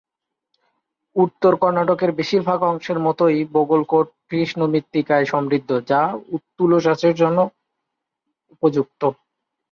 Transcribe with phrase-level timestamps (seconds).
[1.15, 6.01] উত্তর কর্ণাটকের বেশিরভাগ অংশের মতই, বাগলকোট কৃষ্ণমৃত্তিকায় সমৃদ্ধ যা
[6.57, 7.43] তুলো চাষের পক্ষে
[8.53, 9.01] উপযুক্ত।